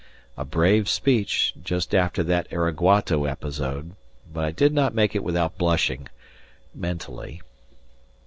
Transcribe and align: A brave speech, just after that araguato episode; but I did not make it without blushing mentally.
A 0.35 0.43
brave 0.45 0.89
speech, 0.89 1.53
just 1.63 1.93
after 1.93 2.23
that 2.23 2.49
araguato 2.51 3.29
episode; 3.29 3.93
but 4.33 4.43
I 4.43 4.49
did 4.49 4.73
not 4.73 4.95
make 4.95 5.13
it 5.15 5.23
without 5.23 5.59
blushing 5.59 6.07
mentally. 6.73 7.43